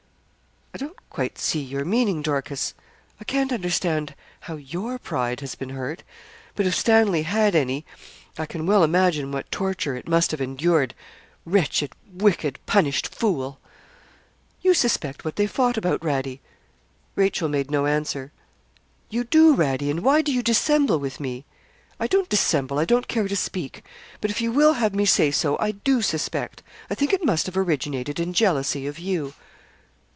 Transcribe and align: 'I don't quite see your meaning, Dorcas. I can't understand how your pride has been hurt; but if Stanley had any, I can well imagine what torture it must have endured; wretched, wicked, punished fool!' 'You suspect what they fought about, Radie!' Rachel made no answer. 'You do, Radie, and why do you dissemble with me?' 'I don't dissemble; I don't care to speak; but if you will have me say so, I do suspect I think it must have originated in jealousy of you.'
'I 0.73 0.77
don't 0.77 1.09
quite 1.09 1.37
see 1.37 1.59
your 1.59 1.83
meaning, 1.83 2.21
Dorcas. 2.21 2.73
I 3.19 3.25
can't 3.25 3.51
understand 3.51 4.15
how 4.39 4.55
your 4.55 4.97
pride 4.97 5.41
has 5.41 5.53
been 5.53 5.69
hurt; 5.71 6.01
but 6.55 6.65
if 6.65 6.73
Stanley 6.73 7.23
had 7.23 7.53
any, 7.53 7.85
I 8.37 8.45
can 8.45 8.65
well 8.65 8.81
imagine 8.81 9.31
what 9.33 9.51
torture 9.51 9.97
it 9.97 10.07
must 10.07 10.31
have 10.31 10.39
endured; 10.39 10.95
wretched, 11.45 11.93
wicked, 12.11 12.57
punished 12.65 13.13
fool!' 13.13 13.59
'You 14.61 14.73
suspect 14.73 15.25
what 15.25 15.35
they 15.35 15.45
fought 15.45 15.75
about, 15.75 16.01
Radie!' 16.01 16.39
Rachel 17.17 17.49
made 17.49 17.69
no 17.69 17.85
answer. 17.85 18.31
'You 19.09 19.25
do, 19.25 19.53
Radie, 19.53 19.91
and 19.91 19.99
why 20.03 20.21
do 20.21 20.31
you 20.31 20.41
dissemble 20.41 20.97
with 20.99 21.19
me?' 21.19 21.43
'I 21.99 22.07
don't 22.07 22.29
dissemble; 22.29 22.79
I 22.79 22.85
don't 22.85 23.09
care 23.09 23.27
to 23.27 23.35
speak; 23.35 23.83
but 24.21 24.31
if 24.31 24.39
you 24.39 24.53
will 24.53 24.73
have 24.75 24.95
me 24.95 25.05
say 25.05 25.31
so, 25.31 25.57
I 25.59 25.71
do 25.71 26.01
suspect 26.01 26.63
I 26.89 26.95
think 26.95 27.11
it 27.11 27.25
must 27.25 27.45
have 27.45 27.57
originated 27.57 28.21
in 28.21 28.31
jealousy 28.33 28.87
of 28.87 28.97
you.' 28.97 29.33